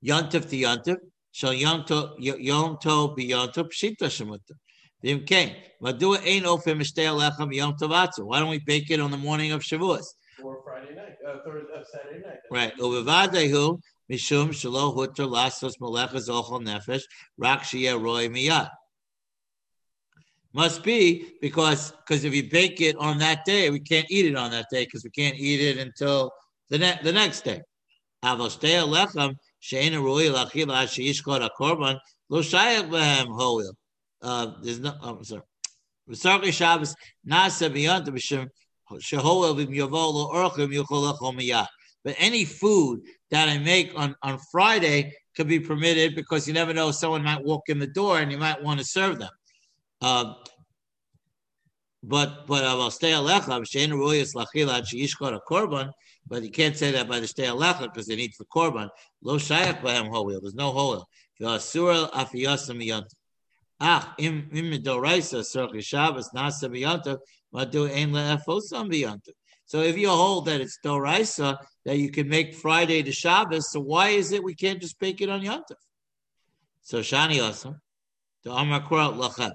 [0.04, 0.96] Yontiv to Yontiv?
[1.32, 3.70] Shall Yontiv Yom Tov be Yontiv?
[3.70, 4.54] Pshita Shemutta.
[5.02, 5.24] Vim.
[5.82, 7.74] Madua ain't ofim alechem Yom
[8.26, 10.04] Why don't we bake it on the morning of Shavuos?
[10.42, 12.38] Or Friday night, uh, Thursday, uh, Saturday night.
[12.50, 12.76] Right.
[12.76, 13.80] Uvivadehu
[14.10, 17.02] mishum shelo hutter lasos melechas ochel nefesh
[17.38, 18.68] rak shiyeh roy miyad.
[20.52, 24.36] Must be because because if you bake it on that day, we can't eat it
[24.36, 26.32] on that day because we can't eat it until
[26.70, 27.60] the ne- the next day.
[28.24, 29.34] Alechem.
[34.22, 34.94] Uh, there's no.
[35.02, 35.42] I'm sorry.
[36.08, 36.94] V'sarki Shabbos
[37.26, 38.48] nasa the b'shem
[38.92, 41.66] shehoel v'myavol orchim yuchol lechol miyad.
[42.04, 46.72] But any food that I make on, on Friday could be permitted because you never
[46.72, 49.30] know someone might walk in the door and you might want to serve them.
[50.00, 50.34] Um,
[52.02, 55.92] but but I'll stay alecha shein royas lachila sheishkot a korban.
[56.30, 58.88] But you can't say that by the stay alecha because they need for korban.
[59.20, 60.40] Lo shayach b'hem hoil.
[60.40, 61.08] There's no hoil.
[61.40, 63.12] V'asur afiyasam yont.
[63.80, 67.18] Ah, im midoraisa sorchi Shabbos nasa b'yontav
[67.52, 69.34] madu ein le'efosam b'yontav.
[69.66, 73.80] So if you hold that it's doraisa that you can make Friday to Shabbos, so
[73.80, 75.80] why is it we can't just bake it on Yontav?
[76.82, 77.74] So shani asam
[78.44, 79.50] the amar kura lachem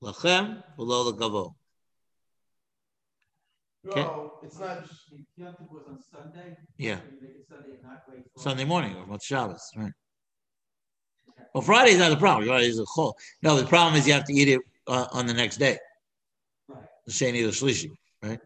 [0.00, 1.56] lachem below the gavo.
[3.88, 4.00] Okay.
[4.00, 4.78] No, it's not.
[4.78, 4.90] If
[5.36, 6.56] Yom Tov was on Sunday.
[6.78, 6.98] Yeah.
[7.48, 7.74] Sunday
[8.36, 9.92] Sunday morning or what's Shabbos, right?
[11.54, 12.46] Well, Friday's not the problem.
[12.46, 13.14] Friday's a chol.
[13.42, 15.78] No, the problem is you have to eat it uh, on the next day.
[16.68, 16.80] Right.
[17.06, 17.90] the sheni the shlishi,
[18.22, 18.38] right?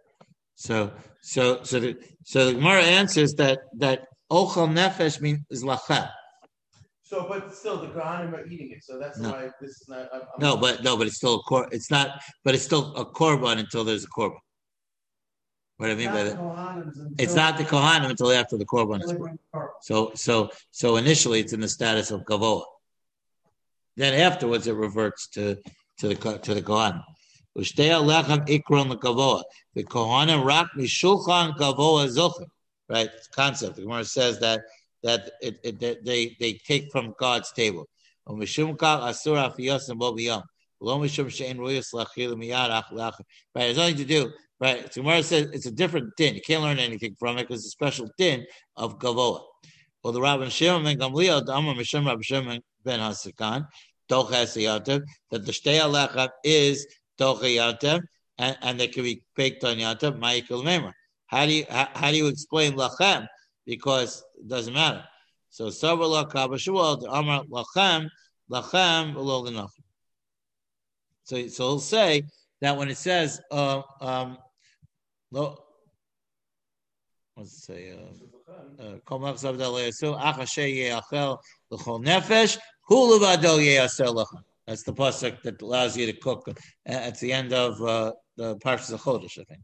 [0.55, 6.11] So, so, so the so the Gemara answers that that ochel nefesh means is lachem.
[7.03, 9.31] So, but still, the Kohanim are eating it, so that's No.
[9.31, 10.09] why this is not.
[10.12, 11.68] I'm, I'm, No, but no, but it's still a kor.
[11.70, 14.38] It's not, but it's still a korban until there's a korban.
[15.78, 17.14] What I mean by that?
[17.18, 19.02] It's not the kohanim until after the korban.
[19.02, 19.38] is brought.
[19.82, 22.64] So, so, so initially it's in the status of gavoa.
[23.96, 25.56] Then afterwards it reverts to
[25.98, 27.02] to the to the kohanim.
[27.56, 29.42] Ushtei alechem ikron lekavoa.
[29.74, 32.46] The kohanim rak mishulchan gavoa zochim.
[32.88, 33.76] Right concept.
[33.76, 34.62] The Gemara says that
[35.02, 37.86] that it, it that they they take from God's table.
[38.26, 40.14] Umishum kal asur afiyosim bo
[40.80, 41.10] Right,
[43.54, 44.32] there's nothing to do.
[44.58, 46.34] Right, so Gemara says it's a different din.
[46.34, 49.42] You can't learn anything from it because it's a special din of gavoa.
[50.02, 53.66] Well, the Rabban Shimon ben Gamliel, the Amar Mishum Rabban Shimon ben Hasagan,
[54.08, 56.86] Tocha Yatev, that the Shtei Alecha is
[57.18, 58.02] Tocha Yatev,
[58.38, 60.92] and, and they can be baked on Yatev, Ma'ikul Memer.
[61.26, 63.26] How do you how, how do you explain Lachem?
[63.66, 65.04] Because it doesn't matter.
[65.50, 68.08] So Sabra La the Amar Lachem,
[68.50, 69.68] Lachem Nachem.
[71.26, 72.22] So so he'll say
[72.60, 74.38] that when it says uh, um
[75.32, 75.58] lo,
[77.34, 77.92] what's it say?
[77.92, 78.94] Uh,
[83.58, 84.26] Yeaser
[84.68, 86.52] That's the pasuk that allows you to cook uh,
[86.86, 89.62] at the end of uh, the Parshas of Chodesh, I think,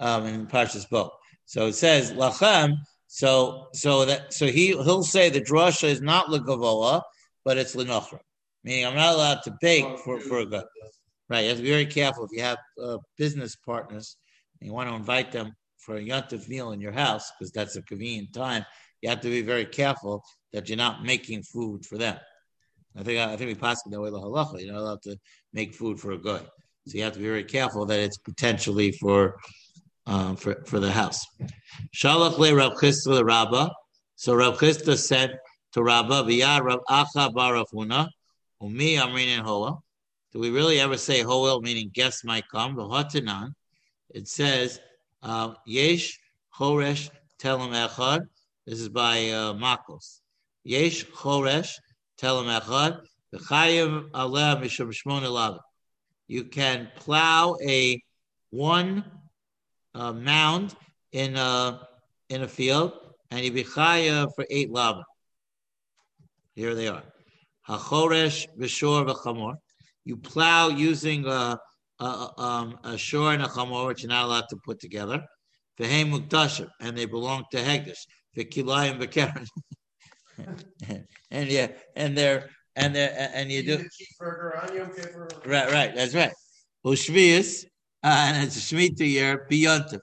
[0.00, 1.12] um, in Parshas Bo.
[1.44, 2.74] So it says Lachem.
[3.06, 7.02] So so that so he he'll say the drasha is not legavoa,
[7.44, 8.18] but it's lenochra,
[8.64, 10.64] meaning I'm not allowed to bake for for a god.
[11.28, 11.42] Right.
[11.42, 14.16] You have to be very careful if you have uh, business partners
[14.60, 17.76] and you want to invite them for a yontif meal in your house because that's
[17.76, 18.64] a convenient time.
[19.00, 22.16] You have to be very careful that you're not making food for them.
[22.96, 24.60] I think I think we pass that way the halacha.
[24.60, 25.16] You're not allowed to
[25.52, 26.40] make food for a guy,
[26.86, 29.36] so you have to be very careful that it's potentially for
[30.06, 31.24] um, for for the house.
[31.94, 33.70] Shalach le Rav Chisda Rabba.
[34.16, 35.38] So Rav Chisda said
[35.72, 38.08] to Rabba, "V'ya Rav Acha Barafuna,
[38.62, 39.78] Umi Amrin and Hoa."
[40.34, 42.74] Do we really ever say Hoel, meaning guests might come?
[42.74, 43.54] V'hotanan.
[44.10, 44.80] It says
[45.22, 46.18] uh, Yesh
[46.52, 48.26] Choresh Telem Echad.
[48.66, 50.22] This is by uh, Makos.
[50.64, 51.74] Yesh Choresh
[52.20, 53.02] Telem Echad.
[53.32, 55.60] V'chayev Aleh Mishum Shmon
[56.26, 58.02] You can plow a
[58.50, 59.04] one
[59.94, 60.74] uh, mound
[61.12, 61.86] in a
[62.28, 62.92] in a field,
[63.30, 65.04] and you be chaya for eight lava.
[66.56, 67.04] Here they are.
[67.68, 69.58] Hachoresh v'shor v'chamor.
[70.04, 71.58] You plow using a,
[72.00, 75.22] a, um, a shore and a chamor, which you're not allowed to put together.
[75.80, 78.06] Mukdashim, and they belong to Hegdish.
[78.36, 79.46] V'kilayim v'keren.
[81.30, 83.84] and yeah, and they're and they're and you do
[85.46, 85.94] right, right.
[85.94, 86.32] That's right.
[86.84, 87.64] Ushvius,
[88.02, 90.00] uh, and it's a Shemitah year, Biyontif.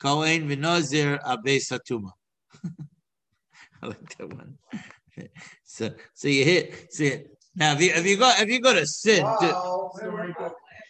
[0.00, 2.10] Kohen v'nozir abeis hatuma.
[3.82, 4.58] I like that one.
[5.64, 6.92] So, so you hit.
[6.92, 7.24] See,
[7.58, 9.90] now if you if you go if you go to sit, Wow,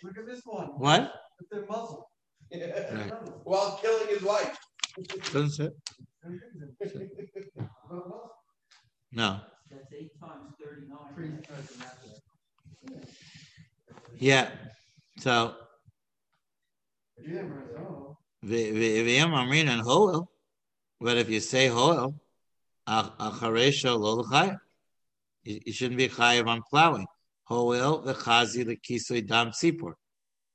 [0.04, 0.66] look at this one.
[0.76, 1.12] what?
[1.40, 2.10] It's their muzzle.
[2.52, 3.12] Right.
[3.44, 4.56] While killing his wife.
[5.32, 5.72] Doesn't sit.
[9.12, 9.40] No.
[9.70, 11.42] That's eight times thirty-nine.
[14.18, 14.50] Yeah.
[15.18, 15.54] So
[17.20, 17.42] Yeah,
[18.44, 20.30] v'yam amrin and hoel,
[21.00, 22.14] but if you say hoel,
[22.86, 24.58] acharesha lo l'chayim.
[25.48, 27.06] You shouldn't be chayiv on plowing.
[27.44, 29.94] Hoel v'chazi l'kisoi dam sipur.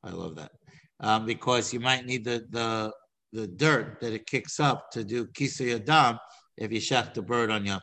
[0.03, 0.51] I love that
[0.99, 2.93] um, because you might need the the
[3.32, 6.19] the dirt that it kicks up to do kisui adam
[6.58, 7.82] if you shech the bird on yontif.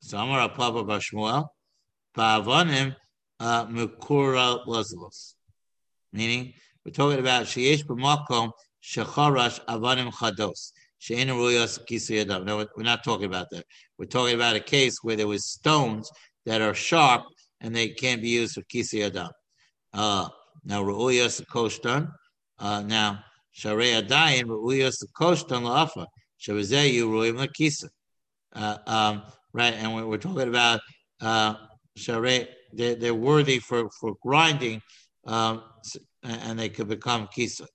[0.00, 1.48] So Amar Papa Bashmuel,
[2.16, 2.94] Pa'avanim
[3.38, 5.34] uh, Mukura Lazlos.
[6.12, 6.52] Meaning,
[6.84, 8.50] we're talking about Sheyesh B'makom
[8.82, 10.72] Shecharash Avanim Chados.
[11.08, 13.64] We're not talking about that.
[13.98, 16.10] We're talking about a case where there was stones
[16.46, 17.22] that are sharp
[17.60, 19.30] and they can't be used for Kisui Adam.
[19.92, 20.28] Uh,
[20.64, 22.10] now, Ru'uyos Koshtan.
[22.58, 23.24] Uh, now,
[23.56, 26.06] Sharei Adayin, Ru'uyos Koshtan La'afa.
[26.40, 27.88] Shabazeyu Ru'im Lakisa.
[28.54, 29.74] Uh, um, right?
[29.74, 30.80] And we're, we're talking about
[31.20, 31.54] uh,
[31.98, 34.82] Sharei, they're, they're worthy for, for grinding
[35.26, 35.62] um,
[36.22, 37.66] and they could become Kisa.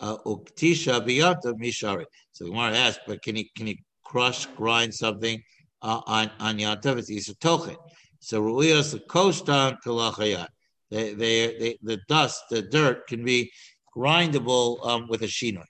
[0.00, 2.04] Uktisha biyata mishari.
[2.32, 5.42] So the Gemara asks, but can he can he crush, grind something
[5.82, 6.98] uh, on on yantav?
[6.98, 7.76] It's isa tochet.
[8.20, 10.48] So ruiyas kostan kalachayat.
[10.90, 13.50] They, they, they, the dust, the dirt can be
[13.96, 15.64] grindable um, with a shinoi.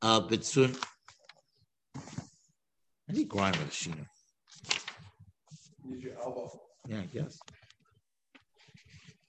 [0.00, 0.74] Uh, but soon,
[1.94, 4.06] how do you grind with a shinoi?
[5.90, 6.50] Use your elbow.
[6.86, 7.38] Yeah, I guess.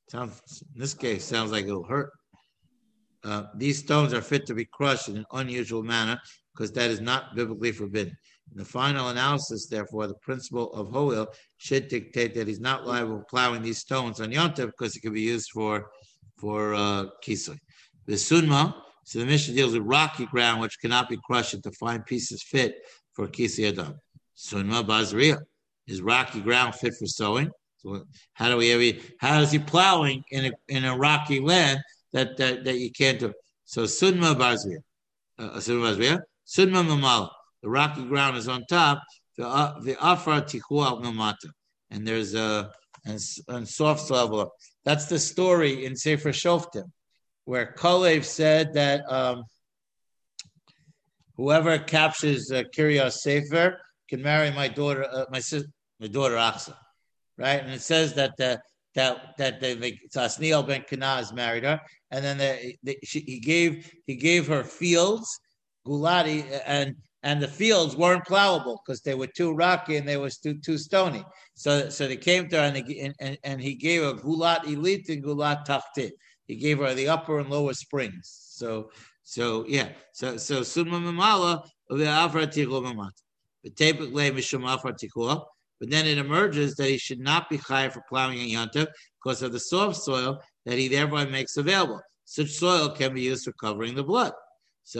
[0.09, 2.11] Sounds in this case sounds like it'll hurt.
[3.23, 6.19] Uh, these stones are fit to be crushed in an unusual manner
[6.53, 8.15] because that is not biblically forbidden.
[8.51, 11.27] In the final analysis, therefore, the principle of Hoel
[11.57, 15.13] should dictate that he's not liable for plowing these stones on Yontif because it can
[15.13, 15.89] be used for
[16.37, 17.57] for uh, kisui.
[18.07, 22.01] The sunma, so the Mishnah deals with rocky ground which cannot be crushed into fine
[22.03, 22.75] pieces fit
[23.13, 23.99] for kisui adam.
[24.37, 25.37] Sunma bazriya
[25.87, 27.51] is rocky ground fit for sowing.
[27.77, 28.99] So how do we ever?
[29.19, 31.79] How is he plowing in a in a rocky land
[32.13, 33.33] that that, that you can't do?
[33.65, 34.79] So sunma bazriya,
[35.37, 37.29] uh, sunma bazriya, sunma mamala.
[37.61, 39.01] The rocky ground is on top.
[39.37, 41.49] The uh, afra tichu al mamata,
[41.91, 42.71] and there's a
[43.05, 44.51] and, and soft below.
[44.85, 46.85] That's the story in Sefer Shoftim,
[47.45, 49.43] where Kalev said that um,
[51.35, 55.63] whoever captures uh, Kiryas Sefer can marry my daughter, uh, my sis,
[55.99, 56.75] my daughter Achsa,
[57.37, 57.61] right?
[57.61, 58.59] And it says that the
[58.95, 61.79] that that the, the so Asniel ben Kenaz married her,
[62.11, 65.39] and then the, the, she, he gave he gave her fields,
[65.85, 70.29] Gulati, and and the fields weren't plowable because they were too rocky and they were
[70.29, 71.23] too too stony.
[71.55, 74.65] So so they came to her and, they, and, and, and he gave her Gulat
[74.65, 76.11] Elite and Gulat Tachtit.
[76.47, 78.37] He gave her the upper and lower springs.
[78.51, 78.89] So
[79.23, 79.89] so yeah.
[80.13, 83.11] So so Summa Mamala the Mamat.
[83.63, 85.43] The Tepik Le Mishum Afra Tichul.
[85.79, 88.87] But then it emerges that he should not be chayav for plowing in Yontif
[89.23, 92.01] because of the soft soil that he thereby makes available.
[92.25, 94.33] Such soil can be used for covering the blood.
[94.83, 94.99] So.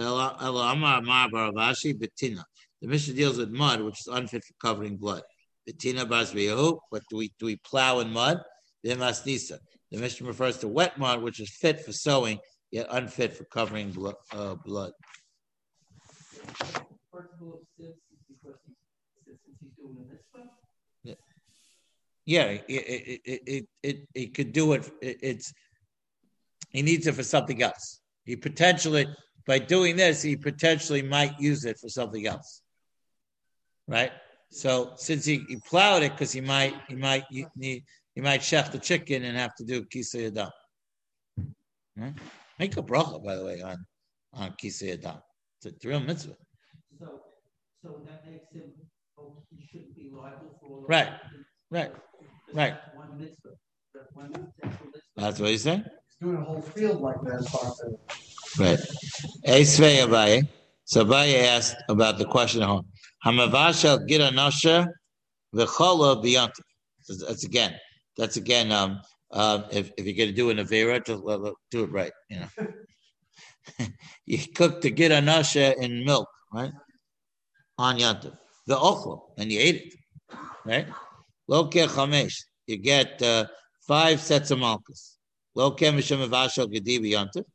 [2.82, 5.24] The Mishnah deals with mud, which is unfit for covering blood.
[5.68, 6.80] Betina Basriyahu.
[6.90, 7.48] What do we do?
[7.48, 8.42] We plow in mud.
[8.84, 8.96] the
[9.92, 12.40] Mishnah refers to wet mud, which is fit for sowing,
[12.72, 13.96] yet unfit for covering
[14.32, 14.94] Uh, blood.
[17.12, 18.74] First of all, since, because he,
[19.26, 20.50] since he's doing a mitzvah,
[22.30, 24.88] Yeah, it it it it, it, could do it.
[25.02, 25.18] it.
[25.24, 25.52] It's
[26.70, 28.02] he needs it for something else.
[28.24, 29.08] He potentially
[29.48, 32.62] by doing this, he potentially might use it for something else.
[33.88, 34.12] Right.
[34.52, 37.48] So since he, he plowed it, because he might he might he,
[38.14, 39.84] he might chef the chicken and have to do
[40.16, 40.50] adam.
[41.98, 42.14] Right?
[42.60, 43.84] Make a bracha, by the way, on
[44.34, 45.18] on adam.
[45.64, 46.38] It's a real mitzvah.
[47.00, 47.22] so,
[47.82, 48.72] so that makes him,
[49.18, 51.12] oh, he shouldn't be liable for Right,
[51.72, 51.92] right,
[52.54, 52.74] right.
[52.74, 53.50] that One mitzvah,
[53.94, 55.02] that one potential mitzvah.
[55.18, 55.84] That's what said.
[56.08, 58.80] He's doing a whole field like that, as far as I- Right.
[59.46, 60.48] Esvei Abaye.
[60.86, 62.84] So Abaye asked about the question of
[63.26, 64.88] Hamavashal Gira Nosha
[65.56, 66.64] V'chola B'yantiv.
[67.02, 67.76] So That's again.
[68.18, 68.72] That's again.
[68.72, 69.02] Um.
[69.32, 72.12] Uh, if, if you're going to do an avera, let- do it right.
[72.32, 73.88] You know.
[74.26, 76.72] you cook the Gira Nosha in milk, right?
[77.78, 78.36] On Yantiv.
[78.66, 79.94] The ochlo, and you ate it,
[80.66, 80.88] right?
[81.50, 82.38] Loke chamesh.
[82.68, 83.46] You get uh,
[83.88, 85.18] five sets of malchus.
[85.56, 87.46] Loke mishem avashal gedi b'yantiv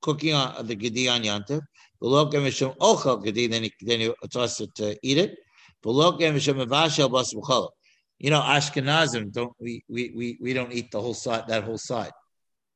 [0.00, 1.60] cooking on the gedi on yantiv.
[2.00, 5.36] Below mishum ochel gedi, then he then he toss it to eat it.
[5.82, 7.70] Below mishum mavashel bas b'chala.
[8.18, 11.78] You know, Ashkenazim don't we, we we we don't eat the whole side that whole
[11.78, 12.12] side.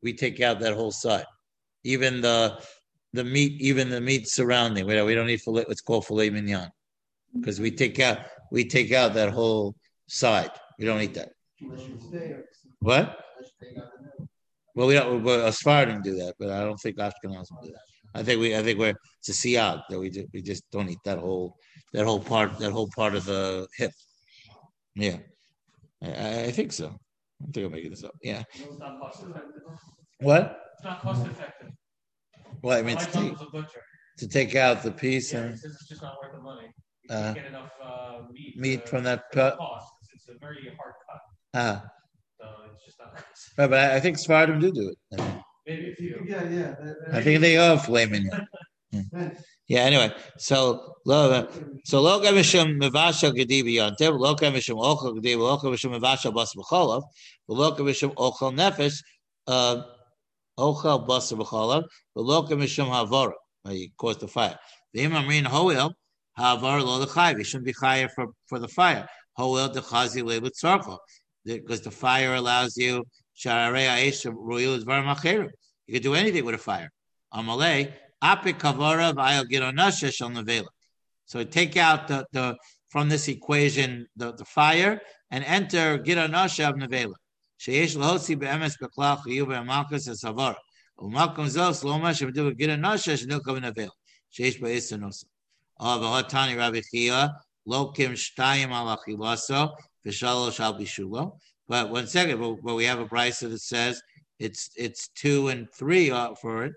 [0.03, 1.27] We take out that whole side,
[1.85, 2.61] even the
[3.13, 4.87] the meat, even the meat surrounding.
[4.87, 5.65] We don't, we don't eat filet.
[5.69, 6.71] It's called filet mignon,
[7.35, 8.19] because we take out
[8.51, 9.75] we take out that whole
[10.09, 10.51] side.
[10.79, 11.31] We don't eat that.
[11.61, 12.45] Unless you stay or-
[12.81, 13.19] What?
[14.75, 15.23] Well, we don't.
[15.25, 17.87] Well, Sephardim do that, but I don't think Ashkenazim do that.
[18.15, 18.57] I think we.
[18.57, 21.57] I think we're it's a siyag that we just we just don't eat that whole
[21.93, 23.93] that whole part that whole part of the hip.
[24.95, 25.19] Yeah,
[26.03, 26.87] I- I, think so.
[27.43, 28.13] I think I'm making this up.
[28.23, 28.43] Yeah.
[28.55, 29.63] It's not cost effective.
[30.21, 30.59] What?
[30.75, 31.71] It's not cost effective.
[32.63, 33.83] Well, I mean to take, was a butcher.
[34.19, 36.69] to take out the piece Yeah, and it's just not worth the money.
[37.11, 38.57] You Uh, can't get enough uh, meat.
[38.57, 39.57] meat to- from that for cut.
[39.59, 39.87] Cost.
[40.15, 41.21] It's a very hard cut,
[41.55, 41.85] ah,
[42.39, 43.15] so it's just not.
[43.59, 44.99] right, but I, I think Sephardim do do it.
[45.13, 46.23] I mean, Maybe a few.
[46.27, 46.75] Yeah, yeah.
[46.81, 48.47] that- that- I think they are filet mignon.
[49.67, 49.83] Yeah.
[49.91, 51.49] Anyway, so lo
[51.85, 57.03] so lo gamishim mevasha gedi biyantev lo gamishim ochel gedi lo gamishim mevasha bas b'cholav
[57.49, 58.99] lo gamishim ochel nefesh
[59.49, 59.83] uh,
[60.59, 61.85] ochel bas b'cholav
[62.17, 63.33] lo gamishim havara.
[63.69, 64.59] He caused the fire.
[64.93, 65.93] The imam rein hoel
[66.41, 69.07] havara lo the He shouldn't be chayav for for the fire.
[69.37, 70.97] Hoel the chazi lebet tzarcha
[71.45, 73.05] because the fire allows you
[73.37, 75.03] shararei aish royal is var
[75.87, 76.91] You could do anything with a fire.
[77.35, 80.67] Amalei apik gironasha shel nevela.
[81.27, 82.57] So take out the, the
[82.89, 85.01] from this equation the, the fire
[85.31, 87.15] and enter gironasha of nevela.
[95.81, 95.99] Nosa.
[95.99, 97.33] Oh, v'hotani Rabbi Chia
[97.67, 99.71] lo kim shtayim al achilaso
[100.07, 101.39] v'shalosh al bishulo.
[101.69, 104.03] But one second, but, but we have a price that says
[104.39, 106.73] it's it's two and three for it.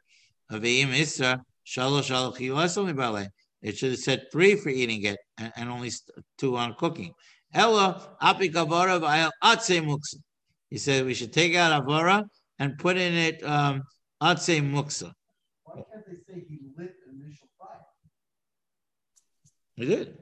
[0.51, 3.27] Avim Isra Shalosh al Chilas only
[3.61, 5.91] It should have said three for eating it and, and only
[6.37, 7.13] two on cooking.
[7.53, 8.99] Ella Api Kavara
[9.43, 10.17] Atse Muksa.
[10.69, 12.23] He said we should take out Avara
[12.59, 13.83] and put in it um,
[14.21, 15.11] Atse Muksa.
[15.63, 17.79] Why can't they say he lit the initial fire?
[19.77, 20.17] We did.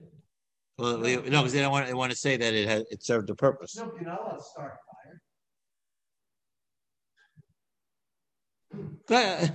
[0.77, 3.03] Well, we, no, because they don't want they want to say that it had it
[3.03, 3.75] served a purpose.
[3.75, 5.21] No, you're not allowed to start a fire.
[9.07, 9.51] But,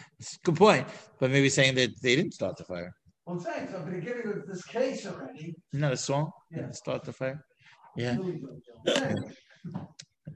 [0.18, 0.86] it's good point.
[1.18, 2.92] But maybe saying that they didn't start the fire.
[3.26, 5.54] Well, I'm saying, so, but they're giving us this case already.
[5.72, 6.30] Isn't that a song?
[6.50, 6.58] Yeah.
[6.62, 7.44] Didn't Start the fire.
[7.96, 8.16] Yeah.
[8.86, 9.14] Yeah.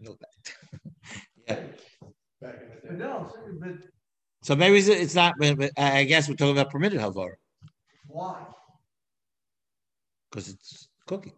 [1.48, 1.56] yeah.
[2.40, 2.96] Back in the But day.
[2.98, 3.70] no, but
[4.42, 5.34] So maybe it's, it's not.
[5.38, 7.36] But, but I I guess we're talking about permitted havara
[8.08, 8.46] why?
[10.34, 11.32] Because it's cooking.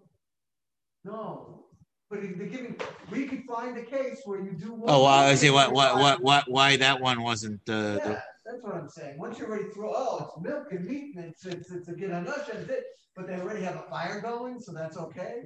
[1.05, 1.65] No.
[2.09, 2.77] But if they're giving,
[3.11, 4.73] we could find a case where you do.
[4.73, 5.47] one Oh, well, I thing see.
[5.49, 7.61] and What, you what, find- what, what, why that one wasn't?
[7.69, 9.19] Uh, Yeah, the, that's what I'm saying.
[9.19, 12.11] Once you already throw, oh, it's milk and meat and it's, it's, it's a good
[12.11, 12.85] enough, and it,
[13.17, 15.43] but they already have a fire going, so that's okay.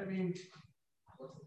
[0.00, 0.34] I mean,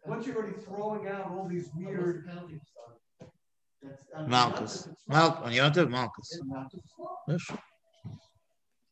[0.05, 2.25] once you're already throwing out all these weird.
[2.27, 3.33] penalty for starting?
[3.81, 4.87] That's- I mean, Malchus.
[4.91, 5.41] It's Mal
[5.89, 6.31] Malchus.
[6.31, 7.23] It's not just small.
[7.27, 7.57] Yeah, sure.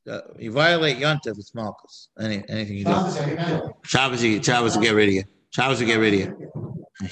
[0.10, 2.10] Uh, you violate Yontif, it's Malchus.
[2.20, 3.74] Any, anything you do.
[3.84, 5.24] Shabbos, you, Shabbos will get rid of you.
[5.52, 6.52] Shabbos will get rid of you.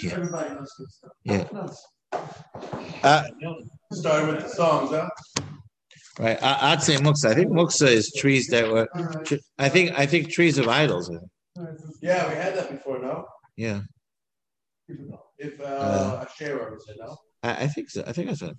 [0.02, 0.12] Yeah.
[0.14, 1.12] Everybody knows good stuff.
[1.24, 1.48] Yeah.
[3.04, 3.24] Uh,
[3.92, 5.10] Started with the songs, huh?
[6.20, 6.42] right.
[6.44, 7.26] I, I'd say muksa.
[7.32, 8.88] I think muksa is trees that were.
[9.58, 9.98] I think.
[9.98, 11.10] I think trees of idols.
[11.10, 11.30] I think.
[11.58, 13.26] All right, so- Yeah, we had that before, no?
[13.58, 13.82] Yeah.
[14.88, 15.20] Keep it going.
[15.40, 17.18] If, Uh, uh, a sharer was it, no?
[17.44, 18.04] I, I think so.
[18.06, 18.56] I think that's what.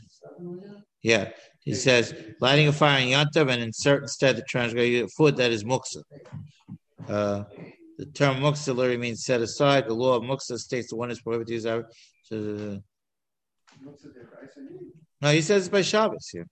[1.03, 5.51] Yeah, he says lighting a fire in Yantav and insert instead the transgressor food that
[5.51, 6.03] is muksa.
[7.09, 7.45] Uh,
[7.99, 9.87] the term muksa literally means set aside.
[9.87, 11.67] The law of muksa states the one is prohibited to use.
[11.67, 11.89] our-
[15.23, 16.47] no, he says it's by Shabbos here.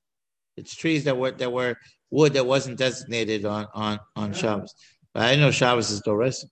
[0.57, 1.77] It's trees that were that were
[2.11, 4.75] wood that wasn't designated on on on Shabbos.
[5.15, 6.45] But I know Shabbos is Dores.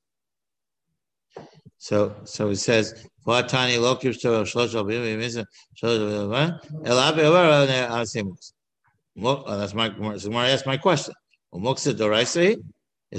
[1.79, 5.47] So so it says Vatani Lokiv Shel Shlosh Abim
[5.83, 8.53] Shlosh Elabe Over Asimus.
[9.23, 11.15] uh, That's my Gemara my question.
[11.53, 11.61] Is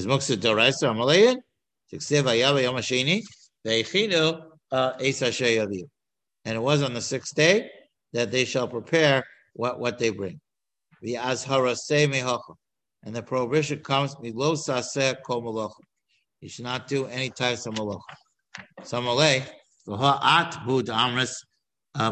[0.06, 1.38] Muksa Doraisa Amalayan.
[1.92, 2.28] Tiksiv.
[6.46, 7.70] And it was on the sixth day
[8.14, 10.40] that they shall prepare what, what they bring.
[11.02, 11.76] The Azhara.
[13.04, 14.16] And the prohibition comes.
[14.22, 14.34] You
[16.50, 17.98] should not do any types of bud
[18.92, 19.50] amris,
[19.90, 20.52] uh,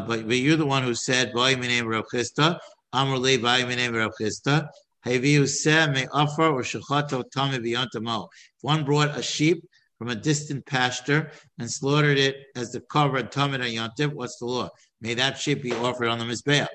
[0.00, 2.58] but but you're the one who said by my name Rav Chisda,
[2.94, 4.68] Amrli by my name Rav Chisda.
[5.04, 8.28] Haviu se me offer or shechato tami biyantamo.
[8.56, 9.64] If one brought a sheep
[9.98, 14.46] from a distant pasture and slaughtered it as the cover and tamid on what's the
[14.46, 14.70] law?
[15.00, 16.66] May that sheep be offered on the mizbeach?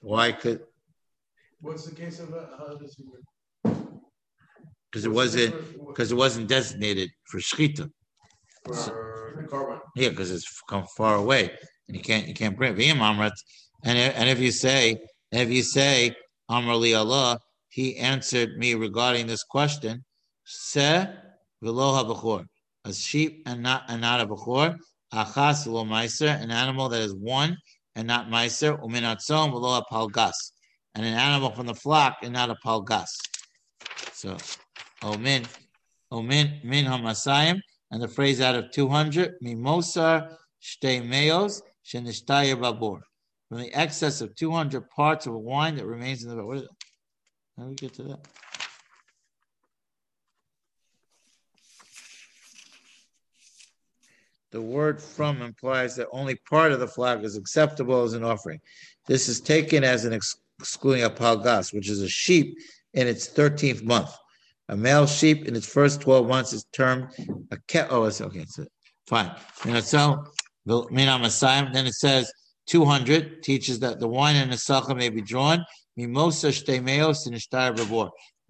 [0.00, 0.60] Why could?
[1.60, 2.46] What's the case of, uh?
[4.90, 5.54] Because it wasn't
[5.88, 7.90] because it wasn't designated for shechita.
[8.66, 9.15] Korban.
[9.96, 11.50] Yeah, because it's come far away,
[11.88, 13.32] and you can't you can't bring amrat.
[13.84, 14.98] And and if you say
[15.32, 16.14] if you say
[16.48, 20.04] Amr li Allah, he answered me regarding this question.
[20.44, 21.06] Se
[21.62, 22.44] v'lo habachor,
[22.84, 24.76] a sheep and not and not a bachor.
[25.12, 27.56] Achas lo meiser, an animal that is one
[27.94, 28.80] and not meiser.
[28.82, 30.52] Uminatzom v'lo palgas,
[30.94, 33.10] and an animal from the flock and not a palgas.
[34.12, 34.36] So,
[35.02, 35.46] omin,
[36.12, 37.60] omin min hamasayim.
[37.90, 43.00] And the phrase out of 200, mimosa shtei meos shenishtaya babur.
[43.48, 46.68] From the excess of 200 parts of wine that remains in the what is?
[47.56, 48.26] How do we get to that?
[54.50, 58.60] The word from implies that only part of the flock is acceptable as an offering.
[59.06, 62.58] This is taken as an ex- excluding a palgas, which is a sheep
[62.94, 64.16] in its 13th month.
[64.68, 67.08] A male sheep in its first 12 months is termed
[67.52, 67.88] a ket.
[67.90, 68.40] Oh, it's okay.
[68.40, 68.58] It's
[69.06, 69.32] fine.
[69.64, 70.24] You know, so
[70.66, 72.32] then it says
[72.66, 75.64] 200 teaches that the wine and the sacha may be drawn.
[75.96, 76.52] Mimosa.
[76.52, 76.84] From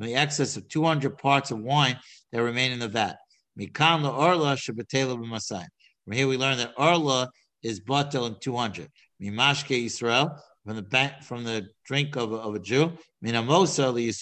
[0.07, 1.99] the excess of 200 parts of wine
[2.33, 3.17] that remain in the vat.
[3.59, 4.57] La orla.
[4.57, 7.31] From here we learn that orla
[7.63, 8.89] is batel in 200.
[9.23, 12.93] Mimashke Yisrael, from the bank, from the drink of, a- of a Jew.
[13.25, 14.13] Minamosa li.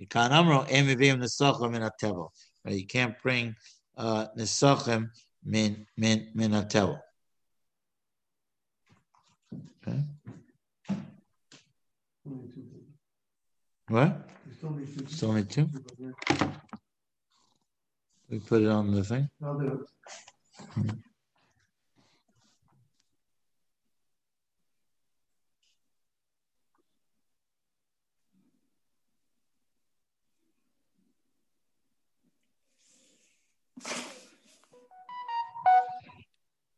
[0.00, 2.30] Mikan amro emivim nesachim min atevel.
[2.64, 3.54] Right, You can't bring
[3.96, 5.10] uh, nesachim
[5.44, 6.98] min min min atevel.
[9.86, 10.00] Okay.
[12.26, 12.86] Only two people.
[13.88, 14.28] What?
[14.46, 15.66] You still need two Still need two?
[15.66, 16.14] people here.
[18.30, 19.28] We put it on the thing.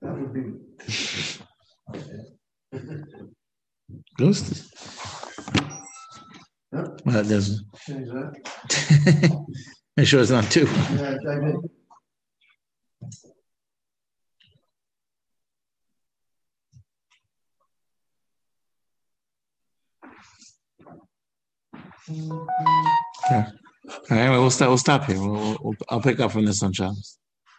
[0.03, 0.43] That would be.
[4.19, 4.75] Ghost.
[6.73, 7.01] Yep.
[7.05, 7.61] Well, it doesn't.
[7.87, 9.47] Change that.
[9.97, 10.65] Make sure it's not two.
[10.65, 11.57] Yeah, did.
[22.11, 23.47] Okay.
[24.11, 24.69] All right, well, stop.
[24.69, 25.21] We'll stop here.
[25.21, 27.19] We'll, we'll, I'll pick up from this on Shabbos.